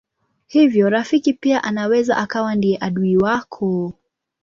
Hivyo 0.47 0.89
rafiki 0.89 1.33
pia 1.33 1.63
anaweza 1.63 2.17
akawa 2.17 2.55
ndiye 2.55 2.77
adui 2.81 3.17
wako. 3.17 3.93